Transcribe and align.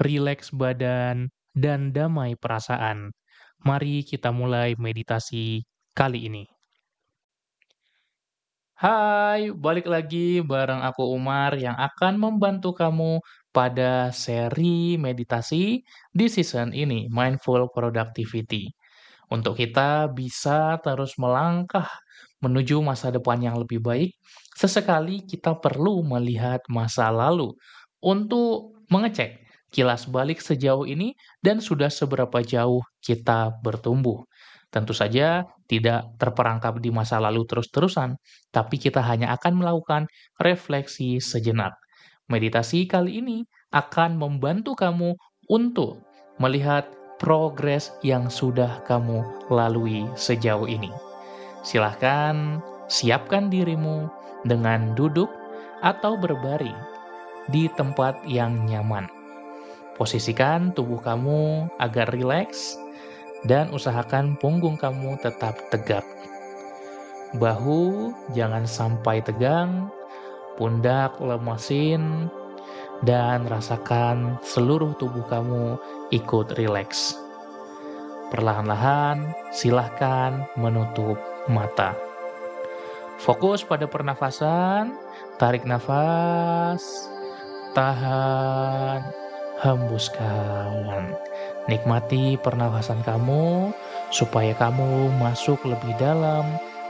rileks 0.00 0.50
badan, 0.56 1.28
dan 1.52 1.92
damai 1.92 2.34
perasaan. 2.40 3.12
Mari 3.60 4.02
kita 4.08 4.32
mulai 4.32 4.72
meditasi 4.80 5.60
kali 5.92 6.26
ini. 6.32 6.44
Hai, 8.80 9.52
balik 9.52 9.84
lagi 9.84 10.40
bareng 10.40 10.80
aku 10.80 11.04
Umar 11.12 11.52
yang 11.60 11.76
akan 11.76 12.16
membantu 12.16 12.72
kamu 12.72 13.20
pada 13.52 14.08
seri 14.08 14.96
meditasi 14.96 15.84
di 16.08 16.26
season 16.32 16.72
ini, 16.72 17.04
Mindful 17.12 17.68
Productivity. 17.68 18.72
Untuk 19.28 19.60
kita 19.60 20.08
bisa 20.08 20.80
terus 20.80 21.20
melangkah 21.20 21.84
menuju 22.40 22.80
masa 22.80 23.12
depan 23.12 23.44
yang 23.44 23.60
lebih 23.60 23.84
baik, 23.84 24.16
sesekali 24.56 25.28
kita 25.28 25.60
perlu 25.60 26.00
melihat 26.00 26.64
masa 26.72 27.12
lalu 27.12 27.52
untuk 28.00 28.80
mengecek 28.88 29.49
kilas 29.70 30.06
balik 30.10 30.42
sejauh 30.42 30.84
ini 30.84 31.14
dan 31.40 31.62
sudah 31.62 31.88
seberapa 31.88 32.42
jauh 32.42 32.82
kita 33.00 33.54
bertumbuh. 33.62 34.26
Tentu 34.70 34.94
saja 34.94 35.50
tidak 35.66 36.14
terperangkap 36.14 36.78
di 36.78 36.94
masa 36.94 37.18
lalu 37.18 37.42
terus-terusan, 37.42 38.14
tapi 38.54 38.78
kita 38.78 39.02
hanya 39.02 39.34
akan 39.34 39.58
melakukan 39.58 40.06
refleksi 40.38 41.18
sejenak. 41.18 41.74
Meditasi 42.30 42.86
kali 42.86 43.18
ini 43.18 43.42
akan 43.74 44.14
membantu 44.14 44.78
kamu 44.78 45.18
untuk 45.50 45.98
melihat 46.38 46.86
progres 47.18 47.90
yang 48.06 48.30
sudah 48.30 48.86
kamu 48.86 49.26
lalui 49.50 50.06
sejauh 50.14 50.70
ini. 50.70 50.94
Silahkan 51.66 52.62
siapkan 52.86 53.50
dirimu 53.50 54.06
dengan 54.46 54.94
duduk 54.94 55.28
atau 55.82 56.14
berbaring 56.14 56.78
di 57.50 57.66
tempat 57.74 58.22
yang 58.30 58.64
nyaman. 58.70 59.19
Posisikan 60.00 60.72
tubuh 60.72 60.96
kamu 60.96 61.68
agar 61.76 62.08
rileks 62.08 62.80
dan 63.44 63.68
usahakan 63.68 64.32
punggung 64.40 64.80
kamu 64.80 65.20
tetap 65.20 65.52
tegak. 65.68 66.08
Bahu 67.36 68.08
jangan 68.32 68.64
sampai 68.64 69.20
tegang, 69.20 69.92
pundak 70.56 71.20
lemesin, 71.20 72.32
dan 73.04 73.44
rasakan 73.44 74.40
seluruh 74.40 74.96
tubuh 74.96 75.20
kamu 75.28 75.76
ikut 76.16 76.56
rileks. 76.56 77.20
Perlahan-lahan, 78.32 79.36
silahkan 79.52 80.48
menutup 80.56 81.20
mata. 81.44 81.92
Fokus 83.20 83.60
pada 83.60 83.84
pernafasan, 83.84 84.96
tarik 85.36 85.68
nafas, 85.68 87.04
tahan, 87.76 89.20
hembuskan. 89.60 91.16
Nikmati 91.68 92.40
pernafasan 92.40 93.04
kamu 93.04 93.70
supaya 94.10 94.56
kamu 94.56 95.12
masuk 95.20 95.60
lebih 95.68 95.92
dalam 96.00 96.44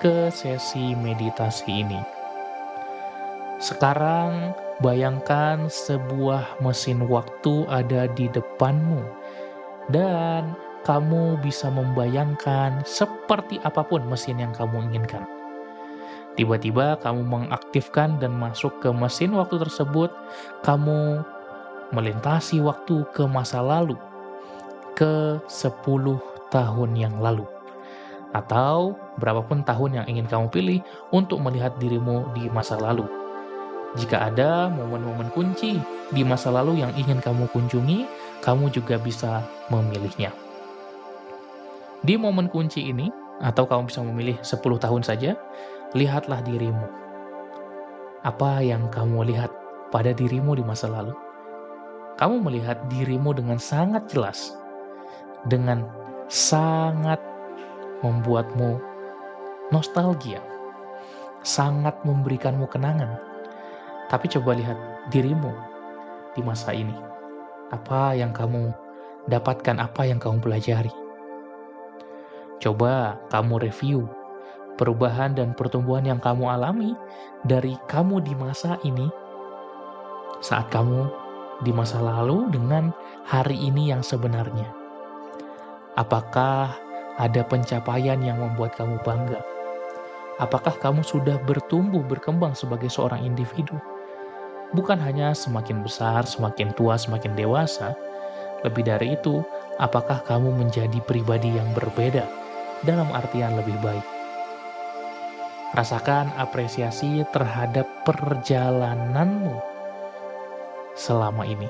ke 0.00 0.32
sesi 0.32 0.96
meditasi 0.98 1.84
ini. 1.84 2.00
Sekarang 3.62 4.52
bayangkan 4.82 5.70
sebuah 5.70 6.58
mesin 6.58 7.06
waktu 7.06 7.64
ada 7.70 8.10
di 8.12 8.26
depanmu 8.28 9.00
dan 9.88 10.58
kamu 10.84 11.40
bisa 11.40 11.72
membayangkan 11.72 12.84
seperti 12.84 13.56
apa 13.64 13.80
pun 13.86 14.04
mesin 14.04 14.36
yang 14.42 14.52
kamu 14.52 14.90
inginkan. 14.92 15.24
Tiba-tiba 16.34 16.98
kamu 16.98 17.22
mengaktifkan 17.22 18.18
dan 18.18 18.34
masuk 18.34 18.82
ke 18.82 18.90
mesin 18.90 19.38
waktu 19.38 19.54
tersebut, 19.62 20.10
kamu 20.66 21.22
melintasi 21.94 22.58
waktu 22.58 23.06
ke 23.14 23.24
masa 23.30 23.62
lalu, 23.62 23.94
ke 24.98 25.38
10 25.46 26.18
tahun 26.50 26.90
yang 26.98 27.14
lalu. 27.22 27.46
Atau 28.34 28.98
berapapun 29.22 29.62
tahun 29.62 30.02
yang 30.02 30.06
ingin 30.10 30.26
kamu 30.26 30.46
pilih 30.50 30.80
untuk 31.14 31.38
melihat 31.38 31.78
dirimu 31.78 32.26
di 32.34 32.50
masa 32.50 32.74
lalu. 32.74 33.06
Jika 33.94 34.26
ada 34.26 34.66
momen-momen 34.74 35.30
kunci 35.30 35.78
di 36.10 36.22
masa 36.26 36.50
lalu 36.50 36.82
yang 36.82 36.90
ingin 36.98 37.22
kamu 37.22 37.46
kunjungi, 37.54 38.10
kamu 38.42 38.74
juga 38.74 38.98
bisa 38.98 39.46
memilihnya. 39.70 40.34
Di 42.02 42.18
momen 42.18 42.50
kunci 42.50 42.90
ini, 42.90 43.08
atau 43.38 43.64
kamu 43.70 43.86
bisa 43.86 44.02
memilih 44.02 44.36
10 44.42 44.82
tahun 44.82 45.02
saja, 45.06 45.38
lihatlah 45.94 46.42
dirimu. 46.42 46.86
Apa 48.26 48.60
yang 48.66 48.90
kamu 48.90 49.30
lihat 49.30 49.54
pada 49.94 50.10
dirimu 50.10 50.58
di 50.58 50.66
masa 50.66 50.90
lalu? 50.90 51.23
Kamu 52.14 52.46
melihat 52.46 52.78
dirimu 52.90 53.34
dengan 53.34 53.58
sangat 53.58 54.06
jelas, 54.10 54.54
dengan 55.50 55.86
sangat 56.30 57.18
membuatmu 58.06 58.78
nostalgia, 59.74 60.38
sangat 61.42 61.96
memberikanmu 62.06 62.70
kenangan. 62.70 63.18
Tapi 64.12 64.30
coba 64.30 64.54
lihat 64.54 64.78
dirimu 65.10 65.50
di 66.38 66.42
masa 66.44 66.70
ini. 66.70 66.94
Apa 67.72 68.14
yang 68.14 68.30
kamu 68.30 68.70
dapatkan, 69.26 69.80
apa 69.80 70.06
yang 70.06 70.20
kamu 70.20 70.38
pelajari. 70.38 70.92
Coba 72.62 73.18
kamu 73.34 73.66
review 73.66 74.06
perubahan 74.78 75.34
dan 75.34 75.54
pertumbuhan 75.54 76.06
yang 76.06 76.20
kamu 76.22 76.50
alami 76.50 76.94
dari 77.46 77.74
kamu 77.90 78.22
di 78.22 78.34
masa 78.34 78.78
ini 78.82 79.06
saat 80.42 80.68
kamu 80.70 81.23
di 81.62 81.70
masa 81.70 82.02
lalu 82.02 82.50
dengan 82.50 82.90
hari 83.22 83.54
ini 83.54 83.94
yang 83.94 84.02
sebenarnya? 84.02 84.66
Apakah 85.94 86.74
ada 87.22 87.46
pencapaian 87.46 88.18
yang 88.18 88.42
membuat 88.42 88.74
kamu 88.74 88.98
bangga? 89.06 89.38
Apakah 90.42 90.74
kamu 90.82 91.06
sudah 91.06 91.38
bertumbuh 91.46 92.02
berkembang 92.02 92.58
sebagai 92.58 92.90
seorang 92.90 93.22
individu? 93.22 93.78
Bukan 94.74 94.98
hanya 94.98 95.30
semakin 95.30 95.86
besar, 95.86 96.26
semakin 96.26 96.74
tua, 96.74 96.98
semakin 96.98 97.38
dewasa. 97.38 97.94
Lebih 98.66 98.90
dari 98.90 99.14
itu, 99.14 99.46
apakah 99.78 100.18
kamu 100.26 100.50
menjadi 100.58 100.98
pribadi 101.06 101.54
yang 101.54 101.70
berbeda 101.78 102.26
dalam 102.82 103.06
artian 103.14 103.54
lebih 103.54 103.78
baik? 103.78 104.02
Rasakan 105.78 106.34
apresiasi 106.34 107.22
terhadap 107.30 107.86
perjalananmu 108.02 109.73
selama 110.94 111.46
ini. 111.46 111.68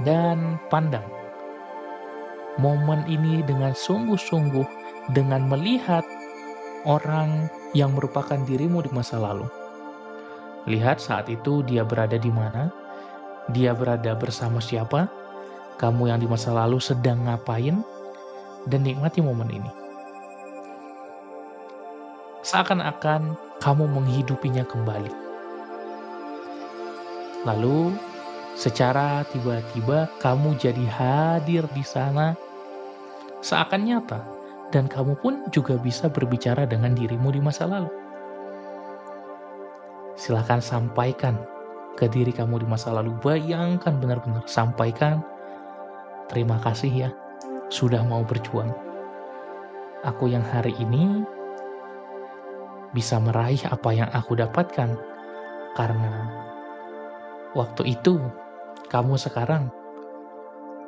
Dan 0.00 0.58
pandang 0.70 1.20
momen 2.60 3.06
ini 3.08 3.40
dengan 3.46 3.72
sungguh-sungguh 3.72 4.66
dengan 5.16 5.48
melihat 5.48 6.02
orang 6.84 7.48
yang 7.76 7.96
merupakan 7.96 8.36
dirimu 8.42 8.84
di 8.84 8.90
masa 8.90 9.16
lalu. 9.16 9.46
Lihat 10.68 11.00
saat 11.00 11.32
itu 11.32 11.64
dia 11.64 11.86
berada 11.86 12.20
di 12.20 12.28
mana, 12.28 12.68
dia 13.54 13.72
berada 13.72 14.12
bersama 14.12 14.60
siapa, 14.60 15.08
kamu 15.80 16.12
yang 16.12 16.20
di 16.20 16.28
masa 16.28 16.52
lalu 16.52 16.76
sedang 16.82 17.24
ngapain, 17.24 17.80
dan 18.68 18.80
nikmati 18.84 19.24
momen 19.24 19.48
ini. 19.48 19.70
Seakan-akan 22.44 23.36
kamu 23.60 23.84
menghidupinya 23.88 24.64
kembali. 24.68 25.19
Lalu 27.48 27.96
secara 28.52 29.24
tiba-tiba 29.32 30.10
kamu 30.20 30.60
jadi 30.60 30.84
hadir 30.90 31.64
di 31.72 31.80
sana 31.80 32.36
seakan 33.40 33.88
nyata 33.88 34.20
dan 34.68 34.84
kamu 34.86 35.16
pun 35.18 35.48
juga 35.48 35.80
bisa 35.80 36.12
berbicara 36.12 36.68
dengan 36.68 36.92
dirimu 36.92 37.32
di 37.32 37.40
masa 37.40 37.64
lalu. 37.64 37.88
Silahkan 40.20 40.60
sampaikan 40.60 41.40
ke 41.96 42.04
diri 42.06 42.30
kamu 42.30 42.60
di 42.60 42.66
masa 42.68 42.92
lalu. 42.92 43.16
Bayangkan 43.24 43.96
benar-benar 43.96 44.44
sampaikan 44.44 45.24
terima 46.28 46.60
kasih 46.60 47.08
ya 47.08 47.10
sudah 47.72 48.04
mau 48.04 48.20
berjuang. 48.20 48.68
Aku 50.04 50.28
yang 50.28 50.44
hari 50.44 50.76
ini 50.76 51.24
bisa 52.92 53.16
meraih 53.16 53.60
apa 53.70 53.90
yang 53.96 54.10
aku 54.12 54.36
dapatkan 54.36 54.96
karena 55.78 56.12
Waktu 57.50 57.98
itu, 57.98 58.14
kamu 58.86 59.18
sekarang 59.18 59.74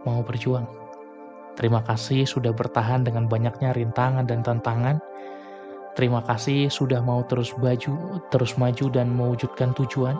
mau 0.06 0.22
berjuang. 0.22 0.66
Terima 1.58 1.82
kasih 1.82 2.22
sudah 2.22 2.54
bertahan 2.54 3.02
dengan 3.02 3.26
banyaknya 3.26 3.74
rintangan 3.74 4.24
dan 4.30 4.46
tantangan. 4.46 5.02
Terima 5.98 6.24
kasih 6.24 6.72
sudah 6.72 7.02
mau 7.04 7.26
terus 7.26 7.52
baju, 7.58 8.22
terus 8.32 8.56
maju 8.56 8.86
dan 8.88 9.10
mewujudkan 9.10 9.74
tujuan. 9.74 10.16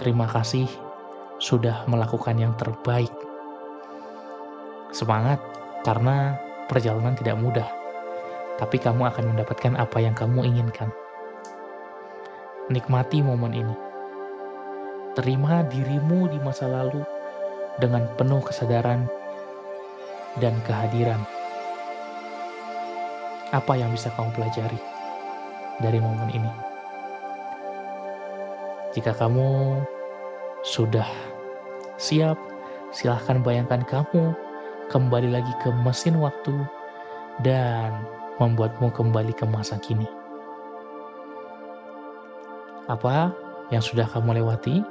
Terima 0.00 0.26
kasih 0.26 0.66
sudah 1.38 1.84
melakukan 1.86 2.40
yang 2.40 2.56
terbaik. 2.56 3.12
Semangat 4.96 5.38
karena 5.84 6.40
perjalanan 6.72 7.14
tidak 7.14 7.36
mudah. 7.36 7.68
Tapi 8.56 8.80
kamu 8.80 9.12
akan 9.12 9.36
mendapatkan 9.36 9.76
apa 9.76 10.00
yang 10.00 10.16
kamu 10.16 10.40
inginkan. 10.48 10.88
Nikmati 12.72 13.20
momen 13.20 13.52
ini. 13.52 13.85
Terima 15.16 15.64
dirimu 15.64 16.28
di 16.28 16.36
masa 16.44 16.68
lalu 16.68 17.00
dengan 17.80 18.04
penuh 18.20 18.44
kesadaran 18.44 19.08
dan 20.36 20.52
kehadiran. 20.68 21.18
Apa 23.56 23.80
yang 23.80 23.88
bisa 23.96 24.12
kamu 24.12 24.28
pelajari 24.36 24.76
dari 25.80 25.96
momen 25.96 26.28
ini? 26.36 26.52
Jika 28.92 29.16
kamu 29.16 29.80
sudah 30.60 31.08
siap, 31.96 32.36
silahkan 32.92 33.40
bayangkan 33.40 33.80
kamu 33.88 34.36
kembali 34.92 35.32
lagi 35.32 35.52
ke 35.64 35.72
mesin 35.80 36.20
waktu 36.20 36.52
dan 37.40 37.92
membuatmu 38.36 38.92
kembali 38.92 39.32
ke 39.32 39.48
masa 39.48 39.80
kini 39.80 40.04
apa 42.86 43.34
yang 43.74 43.82
sudah 43.82 44.06
kamu 44.06 44.42
lewati 44.42 44.82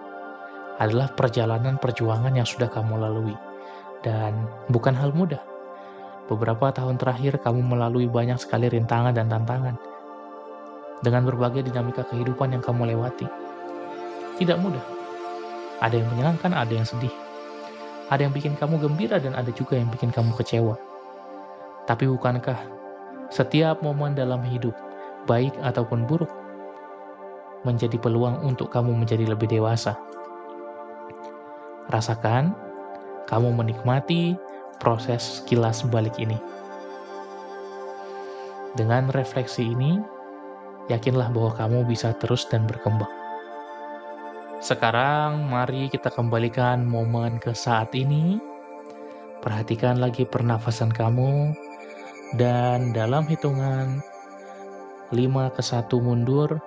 adalah 0.80 1.12
perjalanan 1.13 1.80
perjuangan 1.80 2.36
yang 2.36 2.48
sudah 2.48 2.68
kamu 2.68 3.00
lalui. 3.00 3.36
Dan 4.04 4.45
bukan 4.69 4.94
hal 4.94 5.16
mudah. 5.16 5.42
Beberapa 6.25 6.74
tahun 6.74 6.98
terakhir 6.98 7.42
kamu 7.42 7.62
melalui 7.63 8.10
banyak 8.10 8.38
sekali 8.42 8.69
rintangan 8.69 9.13
dan 9.13 9.30
tantangan. 9.30 9.75
Dengan 11.06 11.24
berbagai 11.27 11.66
dinamika 11.66 12.01
kehidupan 12.07 12.57
yang 12.57 12.63
kamu 12.66 12.95
lewati. 12.95 13.27
Tidak 14.42 14.57
mudah. 14.60 14.83
Ada 15.80 16.01
yang 16.01 16.07
menyenangkan, 16.12 16.51
ada 16.51 16.74
yang 16.74 16.88
sedih. 16.88 17.13
Ada 18.10 18.30
yang 18.30 18.33
bikin 18.33 18.54
kamu 18.57 18.81
gembira 18.81 19.18
dan 19.18 19.33
ada 19.33 19.50
juga 19.54 19.77
yang 19.77 19.89
bikin 19.89 20.13
kamu 20.13 20.33
kecewa. 20.38 20.77
Tapi 21.86 22.10
bukankah 22.10 22.57
setiap 23.33 23.81
momen 23.81 24.13
dalam 24.13 24.42
hidup, 24.45 24.74
baik 25.25 25.54
ataupun 25.62 26.06
buruk, 26.06 26.30
menjadi 27.66 27.98
peluang 27.98 28.45
untuk 28.45 28.69
kamu 28.69 28.94
menjadi 28.94 29.25
lebih 29.25 29.50
dewasa. 29.50 29.98
Rasakan 31.89 32.55
kamu 33.29 33.53
menikmati 33.53 34.37
proses 34.77 35.41
kilas 35.49 35.85
balik 35.85 36.17
ini. 36.21 36.37
Dengan 38.75 39.07
refleksi 39.15 39.71
ini, 39.71 40.01
yakinlah 40.91 41.31
bahwa 41.31 41.55
kamu 41.55 41.79
bisa 41.87 42.11
terus 42.19 42.43
dan 42.51 42.67
berkembang. 42.67 43.09
Sekarang, 44.59 45.47
mari 45.47 45.87
kita 45.87 46.11
kembalikan 46.11 46.83
momen 46.83 47.39
ke 47.39 47.55
saat 47.55 47.95
ini. 47.95 48.41
Perhatikan 49.39 50.01
lagi 50.01 50.25
pernafasan 50.25 50.89
kamu, 50.89 51.53
dan 52.35 52.91
dalam 52.91 53.29
hitungan 53.29 54.01
5 55.13 55.53
ke 55.55 55.61
1 55.61 55.88
mundur, 56.01 56.57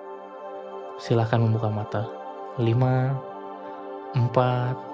silahkan 0.97 1.43
membuka 1.43 1.69
mata. 1.69 2.03
5, 2.57 3.13
4, 4.15 4.88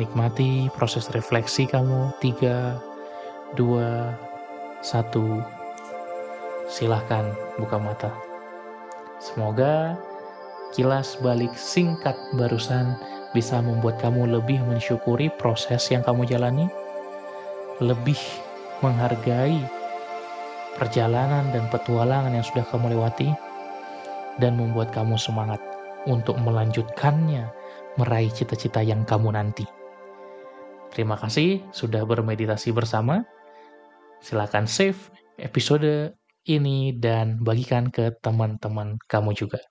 nikmati 0.00 0.72
proses 0.72 1.12
refleksi 1.12 1.68
kamu. 1.68 2.16
3, 2.24 2.80
2, 3.60 3.60
1, 4.80 5.44
silahkan 6.72 7.28
buka 7.60 7.76
mata. 7.76 8.08
Semoga 9.20 10.00
kilas 10.72 11.20
balik 11.20 11.52
singkat 11.52 12.16
barusan 12.40 12.96
bisa 13.36 13.60
membuat 13.60 14.00
kamu 14.00 14.40
lebih 14.40 14.64
mensyukuri 14.64 15.28
proses 15.36 15.84
yang 15.92 16.00
kamu 16.00 16.24
jalani, 16.24 16.66
lebih 17.84 18.18
menghargai 18.80 19.60
perjalanan 20.80 21.44
dan 21.52 21.68
petualangan 21.68 22.32
yang 22.32 22.46
sudah 22.46 22.64
kamu 22.72 22.96
lewati, 22.96 23.28
dan 24.40 24.56
membuat 24.56 24.88
kamu 24.96 25.20
semangat 25.20 25.60
untuk 26.08 26.40
melanjutkannya, 26.40 27.44
meraih 28.00 28.32
cita-cita 28.32 28.80
yang 28.80 29.04
kamu 29.04 29.36
nanti. 29.36 29.68
Terima 30.90 31.14
kasih 31.14 31.62
sudah 31.70 32.02
bermeditasi 32.02 32.74
bersama. 32.74 33.22
Silakan 34.20 34.66
save 34.66 34.98
episode 35.38 36.18
ini 36.44 36.92
dan 36.98 37.38
bagikan 37.40 37.88
ke 37.88 38.10
teman-teman 38.18 38.98
kamu 39.06 39.32
juga. 39.38 39.62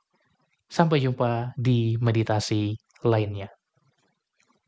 Sampai 0.71 1.03
jumpa 1.03 1.53
di 1.59 1.99
meditasi 1.99 2.73
lainnya. 3.03 3.58